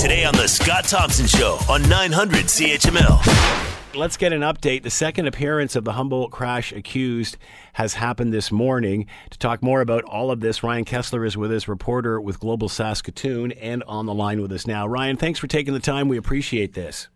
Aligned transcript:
Today 0.00 0.24
on 0.24 0.32
The 0.32 0.48
Scott 0.48 0.84
Thompson 0.84 1.26
Show 1.26 1.58
on 1.68 1.86
900 1.86 2.46
CHML. 2.46 3.94
Let's 3.94 4.16
get 4.16 4.32
an 4.32 4.40
update. 4.40 4.82
The 4.82 4.88
second 4.88 5.26
appearance 5.26 5.76
of 5.76 5.84
the 5.84 5.92
Humboldt 5.92 6.30
crash 6.30 6.72
accused 6.72 7.36
has 7.74 7.92
happened 7.92 8.32
this 8.32 8.50
morning. 8.50 9.06
To 9.28 9.38
talk 9.38 9.62
more 9.62 9.82
about 9.82 10.04
all 10.04 10.30
of 10.30 10.40
this, 10.40 10.62
Ryan 10.62 10.86
Kessler 10.86 11.26
is 11.26 11.36
with 11.36 11.52
us, 11.52 11.68
reporter 11.68 12.18
with 12.18 12.40
Global 12.40 12.70
Saskatoon, 12.70 13.52
and 13.52 13.82
on 13.82 14.06
the 14.06 14.14
line 14.14 14.40
with 14.40 14.52
us 14.52 14.66
now. 14.66 14.86
Ryan, 14.86 15.18
thanks 15.18 15.38
for 15.38 15.48
taking 15.48 15.74
the 15.74 15.80
time. 15.80 16.08
We 16.08 16.16
appreciate 16.16 16.72
this. 16.72 17.08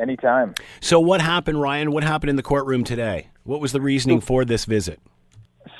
Anytime. 0.00 0.54
So, 0.80 1.00
what 1.00 1.20
happened, 1.20 1.60
Ryan? 1.60 1.90
What 1.90 2.04
happened 2.04 2.30
in 2.30 2.36
the 2.36 2.44
courtroom 2.44 2.84
today? 2.84 3.30
What 3.42 3.60
was 3.60 3.72
the 3.72 3.80
reasoning 3.80 4.20
for 4.20 4.44
this 4.44 4.66
visit? 4.66 5.00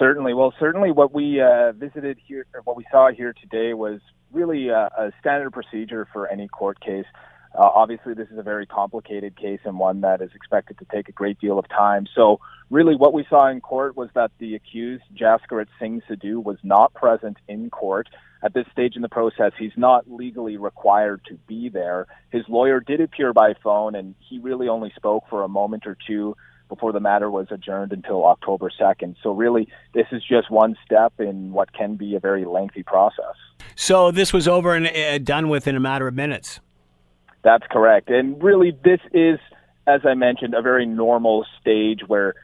Certainly. 0.00 0.32
Well, 0.32 0.54
certainly 0.58 0.90
what 0.92 1.12
we 1.12 1.42
uh, 1.42 1.72
visited 1.72 2.16
here, 2.26 2.46
what 2.64 2.74
we 2.74 2.86
saw 2.90 3.10
here 3.12 3.34
today 3.34 3.74
was 3.74 4.00
really 4.32 4.68
a, 4.68 4.86
a 4.96 5.12
standard 5.20 5.52
procedure 5.52 6.08
for 6.10 6.26
any 6.26 6.48
court 6.48 6.80
case. 6.80 7.04
Uh, 7.54 7.68
obviously, 7.74 8.14
this 8.14 8.28
is 8.30 8.38
a 8.38 8.42
very 8.42 8.64
complicated 8.64 9.36
case 9.36 9.60
and 9.64 9.78
one 9.78 10.00
that 10.00 10.22
is 10.22 10.30
expected 10.34 10.78
to 10.78 10.86
take 10.90 11.10
a 11.10 11.12
great 11.12 11.38
deal 11.38 11.58
of 11.58 11.68
time. 11.68 12.06
So, 12.14 12.40
really, 12.70 12.96
what 12.96 13.12
we 13.12 13.26
saw 13.28 13.50
in 13.50 13.60
court 13.60 13.94
was 13.94 14.08
that 14.14 14.30
the 14.38 14.54
accused, 14.54 15.04
Jaskirat 15.14 15.66
Singh 15.78 16.00
Sidhu, 16.08 16.42
was 16.42 16.56
not 16.62 16.94
present 16.94 17.36
in 17.46 17.68
court. 17.68 18.08
At 18.42 18.54
this 18.54 18.64
stage 18.72 18.96
in 18.96 19.02
the 19.02 19.08
process, 19.10 19.52
he's 19.58 19.76
not 19.76 20.10
legally 20.10 20.56
required 20.56 21.20
to 21.28 21.34
be 21.46 21.68
there. 21.68 22.06
His 22.30 22.44
lawyer 22.48 22.80
did 22.80 23.02
appear 23.02 23.34
by 23.34 23.52
phone, 23.62 23.94
and 23.94 24.14
he 24.18 24.38
really 24.38 24.68
only 24.68 24.92
spoke 24.96 25.24
for 25.28 25.42
a 25.42 25.48
moment 25.48 25.86
or 25.86 25.98
two 26.06 26.36
before 26.70 26.92
the 26.92 27.00
matter 27.00 27.30
was 27.30 27.48
adjourned 27.50 27.92
until 27.92 28.24
October 28.24 28.70
2nd. 28.70 29.16
So, 29.22 29.32
really, 29.32 29.68
this 29.92 30.06
is 30.10 30.22
just 30.26 30.50
one 30.50 30.76
step 30.86 31.12
in 31.18 31.52
what 31.52 31.74
can 31.74 31.96
be 31.96 32.14
a 32.14 32.20
very 32.20 32.46
lengthy 32.46 32.82
process. 32.82 33.34
So, 33.74 34.10
this 34.10 34.32
was 34.32 34.48
over 34.48 34.74
and 34.74 34.86
uh, 34.86 35.18
done 35.18 35.50
with 35.50 35.68
in 35.68 35.76
a 35.76 35.80
matter 35.80 36.08
of 36.08 36.14
minutes. 36.14 36.60
That's 37.42 37.66
correct. 37.70 38.08
And 38.08 38.42
really, 38.42 38.70
this 38.82 39.00
is, 39.12 39.38
as 39.86 40.00
I 40.04 40.14
mentioned, 40.14 40.54
a 40.54 40.62
very 40.62 40.86
normal 40.86 41.44
stage 41.60 42.00
where 42.06 42.34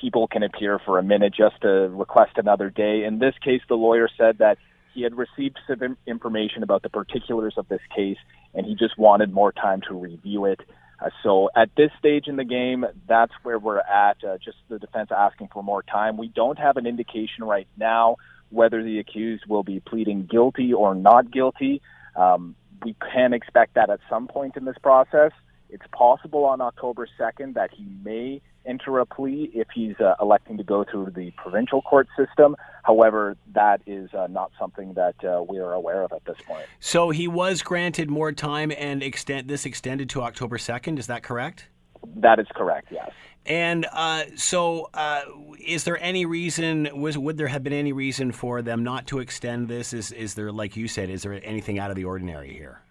people 0.00 0.28
can 0.28 0.44
appear 0.44 0.78
for 0.78 0.98
a 0.98 1.02
minute 1.02 1.34
just 1.36 1.60
to 1.62 1.68
request 1.88 2.32
another 2.36 2.70
day. 2.70 3.04
In 3.04 3.18
this 3.18 3.34
case, 3.44 3.60
the 3.68 3.74
lawyer 3.74 4.08
said 4.16 4.38
that 4.38 4.58
he 4.94 5.02
had 5.02 5.14
received 5.16 5.58
some 5.66 5.96
information 6.06 6.62
about 6.62 6.82
the 6.82 6.88
particulars 6.88 7.54
of 7.56 7.68
this 7.68 7.80
case 7.94 8.16
and 8.54 8.66
he 8.66 8.74
just 8.74 8.98
wanted 8.98 9.32
more 9.32 9.52
time 9.52 9.80
to 9.88 9.94
review 9.94 10.44
it. 10.44 10.60
Uh, 11.00 11.10
so 11.22 11.50
at 11.56 11.70
this 11.76 11.90
stage 11.98 12.26
in 12.26 12.36
the 12.36 12.44
game, 12.44 12.84
that's 13.08 13.32
where 13.42 13.58
we're 13.58 13.78
at. 13.78 14.22
Uh, 14.22 14.36
just 14.38 14.58
the 14.68 14.78
defense 14.78 15.10
asking 15.16 15.48
for 15.52 15.62
more 15.62 15.82
time. 15.82 16.16
We 16.16 16.28
don't 16.28 16.58
have 16.58 16.76
an 16.76 16.86
indication 16.86 17.44
right 17.44 17.68
now 17.76 18.16
whether 18.50 18.82
the 18.82 18.98
accused 18.98 19.44
will 19.46 19.62
be 19.62 19.80
pleading 19.80 20.26
guilty 20.26 20.74
or 20.74 20.94
not 20.94 21.30
guilty. 21.30 21.80
Um, 22.16 22.56
we 22.84 22.96
can 23.12 23.32
expect 23.32 23.74
that 23.74 23.90
at 23.90 24.00
some 24.08 24.26
point 24.26 24.56
in 24.56 24.64
this 24.64 24.76
process. 24.82 25.32
It's 25.68 25.86
possible 25.92 26.44
on 26.44 26.60
October 26.60 27.08
2nd 27.18 27.54
that 27.54 27.70
he 27.72 27.86
may 28.02 28.42
enter 28.66 28.98
a 28.98 29.06
plea 29.06 29.50
if 29.54 29.68
he's 29.74 29.98
uh, 30.00 30.14
electing 30.20 30.56
to 30.58 30.64
go 30.64 30.84
through 30.84 31.12
the 31.14 31.30
provincial 31.32 31.82
court 31.82 32.08
system. 32.16 32.56
However, 32.82 33.36
that 33.54 33.82
is 33.86 34.12
uh, 34.14 34.26
not 34.30 34.52
something 34.58 34.94
that 34.94 35.16
uh, 35.24 35.42
we 35.42 35.58
are 35.58 35.72
aware 35.72 36.02
of 36.02 36.12
at 36.12 36.24
this 36.24 36.36
point. 36.46 36.64
So 36.78 37.10
he 37.10 37.28
was 37.28 37.62
granted 37.62 38.10
more 38.10 38.32
time 38.32 38.72
and 38.76 39.02
extend 39.02 39.48
this 39.48 39.66
extended 39.66 40.08
to 40.10 40.22
October 40.22 40.58
2nd, 40.58 40.98
is 40.98 41.06
that 41.06 41.22
correct? 41.22 41.68
That 42.16 42.38
is 42.38 42.46
correct, 42.54 42.88
yes. 42.90 43.10
And 43.46 43.86
uh, 43.92 44.24
so, 44.36 44.90
uh, 44.92 45.22
is 45.58 45.84
there 45.84 45.98
any 46.02 46.26
reason? 46.26 46.88
Was 46.94 47.16
would 47.16 47.38
there 47.38 47.48
have 47.48 47.62
been 47.62 47.72
any 47.72 47.92
reason 47.92 48.32
for 48.32 48.60
them 48.60 48.84
not 48.84 49.06
to 49.08 49.18
extend 49.18 49.68
this? 49.68 49.92
Is 49.92 50.12
is 50.12 50.34
there, 50.34 50.52
like 50.52 50.76
you 50.76 50.88
said, 50.88 51.08
is 51.08 51.22
there 51.22 51.40
anything 51.42 51.78
out 51.78 51.90
of 51.90 51.96
the 51.96 52.04
ordinary 52.04 52.52
here? 52.52 52.82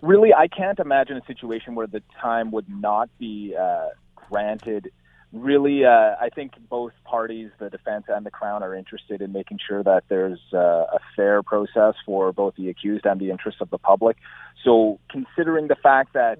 Really, 0.00 0.32
I 0.32 0.48
can't 0.48 0.78
imagine 0.78 1.16
a 1.16 1.26
situation 1.26 1.74
where 1.74 1.86
the 1.86 2.02
time 2.20 2.50
would 2.52 2.68
not 2.68 3.08
be 3.18 3.54
uh, 3.58 3.88
granted. 4.30 4.90
Really, 5.32 5.84
uh, 5.84 6.14
I 6.20 6.28
think 6.32 6.52
both 6.68 6.92
parties, 7.04 7.50
the 7.58 7.68
defense 7.68 8.04
and 8.08 8.24
the 8.24 8.30
crown, 8.30 8.62
are 8.62 8.74
interested 8.74 9.20
in 9.20 9.32
making 9.32 9.58
sure 9.66 9.82
that 9.82 10.04
there's 10.08 10.38
uh, 10.52 10.58
a 10.58 11.00
fair 11.16 11.42
process 11.42 11.94
for 12.06 12.32
both 12.32 12.54
the 12.54 12.68
accused 12.68 13.04
and 13.04 13.20
the 13.20 13.30
interests 13.30 13.60
of 13.60 13.70
the 13.70 13.78
public. 13.78 14.16
So, 14.62 15.00
considering 15.10 15.66
the 15.66 15.74
fact 15.74 16.12
that 16.12 16.38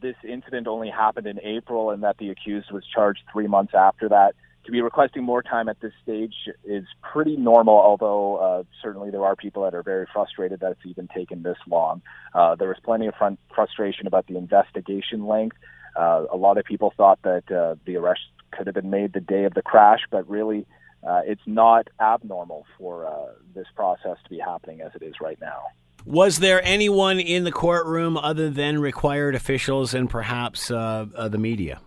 this 0.00 0.16
incident 0.26 0.66
only 0.66 0.90
happened 0.90 1.26
in 1.26 1.40
April 1.40 1.90
and 1.90 2.02
that 2.02 2.18
the 2.18 2.30
accused 2.30 2.70
was 2.70 2.84
charged 2.86 3.20
three 3.32 3.46
months 3.46 3.74
after 3.74 4.08
that. 4.08 4.34
To 4.66 4.72
be 4.72 4.82
requesting 4.82 5.24
more 5.24 5.42
time 5.42 5.68
at 5.68 5.80
this 5.80 5.92
stage 6.02 6.34
is 6.64 6.84
pretty 7.02 7.36
normal, 7.36 7.74
although 7.74 8.36
uh, 8.36 8.62
certainly 8.82 9.10
there 9.10 9.24
are 9.24 9.34
people 9.34 9.64
that 9.64 9.74
are 9.74 9.82
very 9.82 10.06
frustrated 10.12 10.60
that 10.60 10.72
it's 10.72 10.84
even 10.84 11.08
taken 11.08 11.42
this 11.42 11.56
long. 11.66 12.02
Uh, 12.34 12.56
there 12.56 12.68
was 12.68 12.76
plenty 12.84 13.06
of 13.06 13.14
frustration 13.54 14.06
about 14.06 14.26
the 14.26 14.36
investigation 14.36 15.26
length. 15.26 15.56
Uh, 15.96 16.24
a 16.32 16.36
lot 16.36 16.58
of 16.58 16.64
people 16.64 16.92
thought 16.96 17.18
that 17.22 17.50
uh, 17.50 17.74
the 17.84 17.96
arrest 17.96 18.20
could 18.52 18.66
have 18.66 18.74
been 18.74 18.90
made 18.90 19.12
the 19.12 19.20
day 19.20 19.44
of 19.44 19.54
the 19.54 19.62
crash, 19.62 20.00
but 20.10 20.28
really 20.28 20.66
uh, 21.06 21.20
it's 21.24 21.42
not 21.46 21.88
abnormal 22.00 22.66
for 22.78 23.06
uh, 23.06 23.32
this 23.54 23.66
process 23.74 24.16
to 24.24 24.30
be 24.30 24.38
happening 24.38 24.80
as 24.80 24.92
it 24.94 25.02
is 25.02 25.14
right 25.20 25.38
now. 25.40 25.62
Was 26.04 26.38
there 26.38 26.62
anyone 26.64 27.20
in 27.20 27.44
the 27.44 27.52
courtroom 27.52 28.16
other 28.16 28.48
than 28.48 28.78
required 28.78 29.34
officials 29.34 29.92
and 29.92 30.08
perhaps 30.08 30.70
uh, 30.70 31.06
uh, 31.14 31.28
the 31.28 31.38
media? 31.38 31.80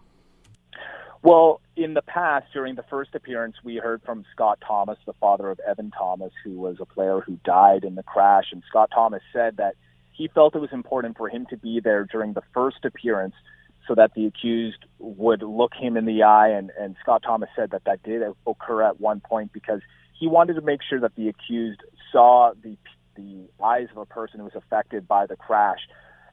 Well, 1.24 1.62
in 1.76 1.94
the 1.94 2.02
past, 2.02 2.48
during 2.54 2.76
the 2.76 2.84
first 2.84 3.16
appearance, 3.16 3.56
we 3.64 3.78
heard 3.78 4.02
from 4.04 4.26
Scott 4.34 4.60
Thomas, 4.66 5.00
the 5.06 5.14
father 5.14 5.50
of 5.50 5.60
Evan 5.68 5.90
Thomas, 5.90 6.32
who 6.44 6.60
was 6.60 6.78
a 6.80 6.86
player 6.86 7.22
who 7.22 7.40
died 7.44 7.84
in 7.84 7.96
the 7.96 8.04
crash. 8.04 8.46
And 8.52 8.62
Scott 8.68 8.92
Thomas 8.94 9.22
said 9.32 9.58
that 9.58 9.76
he 10.12 10.28
felt 10.28 10.56
it 10.56 10.60
was 10.60 10.74
important 10.74 11.18
for 11.18 11.30
him 11.30 11.48
to 11.50 11.58
be 11.58 11.80
there 11.80 12.04
during 12.06 12.34
the 12.34 12.44
first 12.54 12.86
appearance 12.86 13.34
so 13.88 13.96
that 13.96 14.14
the 14.16 14.26
accused 14.26 14.86
would 15.00 15.42
look 15.42 15.74
him 15.74 15.98
in 15.98 16.06
the 16.06 16.24
eye. 16.24 16.50
And, 16.50 16.72
and 16.80 16.96
Scott 17.02 17.24
Thomas 17.26 17.50
said 17.56 17.72
that 17.72 17.84
that 17.86 18.04
did 18.04 18.22
occur 18.48 18.84
at 18.84 19.00
one 19.00 19.20
point 19.20 19.52
because 19.54 19.82
he 20.20 20.28
wanted 20.28 20.54
to 20.56 20.62
make 20.62 20.82
sure 20.88 21.00
that 21.00 21.16
the 21.16 21.28
accused 21.30 21.82
saw 22.12 22.54
the 22.62 22.78
the 23.16 23.48
eyes 23.64 23.88
of 23.92 23.98
a 23.98 24.06
person 24.06 24.40
who 24.40 24.46
was 24.46 24.56
affected 24.56 25.08
by 25.08 25.28
the 25.28 25.36
crash. 25.36 25.80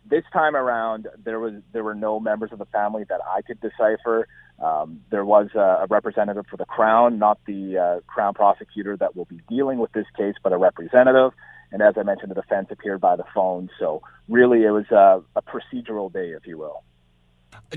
This 0.09 0.25
time 0.33 0.57
around, 0.57 1.09
there 1.23 1.39
was 1.39 1.55
there 1.73 1.85
were 1.85 1.95
no 1.95 2.19
members 2.21 2.53
of 2.53 2.59
the 2.59 2.65
family 2.67 3.05
that 3.09 3.21
I 3.29 3.43
could 3.43 3.61
decipher. 3.61 4.27
Um, 4.59 5.01
there 5.11 5.25
was 5.25 5.49
a, 5.55 5.85
a 5.85 5.87
representative 5.89 6.47
for 6.51 6.57
the 6.57 6.65
Crown, 6.65 7.19
not 7.19 7.39
the 7.47 7.79
uh, 7.79 8.01
Crown 8.07 8.35
prosecutor 8.35 8.97
that 8.97 9.15
will 9.15 9.27
be 9.27 9.41
dealing 9.49 9.79
with 9.79 9.93
this 9.93 10.07
case, 10.17 10.35
but 10.43 10.53
a 10.53 10.57
representative. 10.57 11.33
And 11.73 11.83
as 11.83 11.95
I 11.97 12.03
mentioned, 12.03 12.31
the 12.31 12.35
defense 12.35 12.69
appeared 12.71 13.01
by 13.01 13.17
the 13.17 13.25
phone. 13.35 13.71
So 13.79 14.03
really, 14.29 14.65
it 14.65 14.71
was 14.71 14.87
a, 14.91 15.23
a 15.37 15.43
procedural 15.43 16.13
day, 16.13 16.31
if 16.31 16.47
you 16.47 16.59
will. 16.59 16.83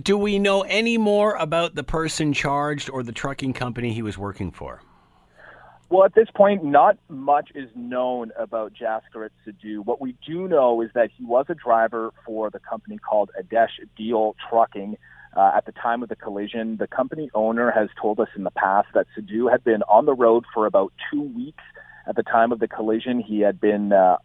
Do 0.02 0.18
we 0.18 0.40
know 0.40 0.62
any 0.62 0.98
more 0.98 1.36
about 1.36 1.76
the 1.76 1.84
person 1.84 2.34
charged 2.34 2.90
or 2.90 3.04
the 3.04 3.12
trucking 3.12 3.54
company 3.54 3.94
he 3.94 4.02
was 4.02 4.18
working 4.18 4.52
for? 4.52 4.82
Well, 5.90 6.04
at 6.06 6.16
this 6.16 6.30
point, 6.34 6.64
not 6.64 6.98
much 7.10 7.52
is 7.54 7.70
known 7.76 8.32
about 8.36 8.74
Jaskirat 8.74 9.30
Sidhu. 9.46 9.86
What 9.86 10.02
we 10.02 10.16
do 10.26 10.48
know 10.48 10.82
is 10.82 10.90
that 10.96 11.12
he 11.16 11.24
was 11.24 11.46
a 11.50 11.54
driver 11.54 12.12
for 12.26 12.50
the 12.50 12.60
company 12.60 12.98
called 12.98 13.30
Adesh 13.40 13.70
Deol 14.00 14.34
Trucking. 14.50 14.98
Uh, 15.38 15.52
at 15.56 15.68
the 15.68 15.72
time 15.72 16.02
of 16.02 16.10
the 16.10 16.16
collision, 16.16 16.78
the 16.78 16.88
company 16.88 17.30
owner 17.36 17.70
has 17.70 17.90
told 18.02 18.20
us 18.20 18.30
in 18.36 18.44
the 18.44 18.52
past 18.52 18.88
that 18.96 19.06
Sidhu 19.16 19.52
had 19.52 19.64
been 19.64 19.84
on 19.84 20.08
the 20.08 20.16
road 20.16 20.46
for 20.52 20.66
about 20.66 20.92
two 21.12 21.22
weeks. 21.22 21.64
At 22.08 22.16
the 22.16 22.24
time 22.24 22.52
of 22.52 22.60
the 22.60 22.68
collision, 22.68 23.20
he 23.20 23.42
had 23.42 23.62
been 23.62 23.94
uh, 23.94 24.18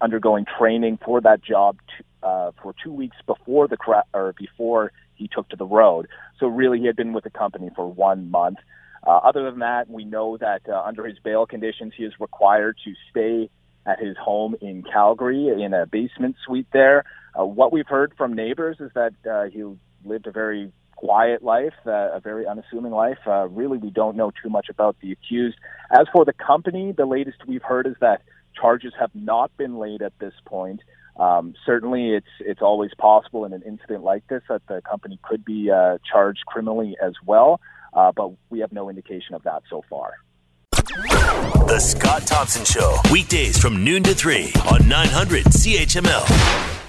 undergoing 0.00 0.46
training 0.58 0.98
for 1.04 1.20
that 1.20 1.42
job 1.42 1.76
to, 1.98 2.26
uh, 2.26 2.50
for 2.62 2.74
two 2.82 2.92
weeks 2.92 3.16
before 3.26 3.68
the 3.68 3.76
cra- 3.76 4.04
or 4.14 4.34
before 4.38 4.92
he 5.14 5.28
took 5.28 5.48
to 5.50 5.56
the 5.56 5.66
road. 5.66 6.08
So 6.38 6.46
really, 6.46 6.78
he 6.80 6.86
had 6.86 6.96
been 6.96 7.12
with 7.12 7.24
the 7.24 7.30
company 7.30 7.70
for 7.74 7.86
one 7.90 8.30
month. 8.30 8.58
Uh, 9.06 9.16
other 9.16 9.44
than 9.50 9.60
that, 9.60 9.90
we 9.90 10.04
know 10.04 10.36
that 10.36 10.62
uh, 10.68 10.80
under 10.80 11.06
his 11.06 11.18
bail 11.18 11.46
conditions, 11.46 11.92
he 11.96 12.04
is 12.04 12.12
required 12.20 12.76
to 12.84 12.92
stay 13.10 13.50
at 13.84 13.98
his 13.98 14.16
home 14.16 14.54
in 14.60 14.84
Calgary 14.84 15.48
in 15.48 15.74
a 15.74 15.86
basement 15.86 16.36
suite 16.44 16.68
there. 16.72 17.04
Uh, 17.38 17.44
what 17.44 17.72
we've 17.72 17.86
heard 17.86 18.12
from 18.16 18.34
neighbors 18.34 18.76
is 18.78 18.90
that 18.94 19.12
uh, 19.28 19.44
he 19.50 19.64
lived 20.04 20.26
a 20.26 20.30
very 20.30 20.72
quiet 20.94 21.42
life, 21.42 21.74
uh, 21.84 22.12
a 22.12 22.20
very 22.20 22.46
unassuming 22.46 22.92
life. 22.92 23.18
Uh, 23.26 23.48
really, 23.48 23.76
we 23.78 23.90
don't 23.90 24.16
know 24.16 24.30
too 24.42 24.48
much 24.48 24.68
about 24.68 24.96
the 25.00 25.10
accused. 25.10 25.58
As 25.90 26.06
for 26.12 26.24
the 26.24 26.32
company, 26.32 26.92
the 26.96 27.06
latest 27.06 27.38
we've 27.46 27.62
heard 27.62 27.86
is 27.88 27.96
that 28.00 28.22
charges 28.58 28.92
have 28.98 29.10
not 29.14 29.56
been 29.56 29.78
laid 29.78 30.02
at 30.02 30.12
this 30.18 30.34
point. 30.44 30.80
Um, 31.16 31.54
certainly, 31.66 32.14
it's 32.14 32.26
it's 32.40 32.62
always 32.62 32.90
possible 32.96 33.44
in 33.44 33.52
an 33.52 33.62
incident 33.66 34.02
like 34.02 34.26
this 34.28 34.42
that 34.48 34.62
the 34.66 34.80
company 34.82 35.18
could 35.22 35.44
be 35.44 35.70
uh, 35.70 35.98
charged 36.10 36.46
criminally 36.46 36.96
as 37.02 37.12
well 37.26 37.60
uh, 37.92 38.12
but 38.12 38.32
we 38.50 38.60
have 38.60 38.72
no 38.72 38.88
indication 38.88 39.34
of 39.34 39.42
that 39.44 39.62
so 39.68 39.84
far. 39.88 40.14
The 40.70 41.78
Scott 41.78 42.26
Thompson 42.26 42.64
Show, 42.64 42.96
weekdays 43.10 43.58
from 43.58 43.84
noon 43.84 44.02
to 44.04 44.14
3 44.14 44.52
on 44.70 44.88
900 44.88 45.44
CHML. 45.46 46.81